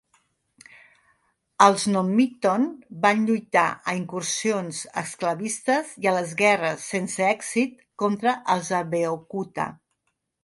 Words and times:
Els 1.65 1.83
N'Nonmiton 1.91 2.63
van 3.03 3.19
lluitar 3.27 3.65
a 3.91 3.95
incursions 3.99 4.79
esclavistes 5.03 5.93
i 6.05 6.09
a 6.11 6.15
les 6.15 6.33
guerres 6.39 6.87
sense 6.95 7.23
èxit 7.27 7.75
contra 8.05 8.33
els 8.55 8.73
Abeokuta. 8.79 9.69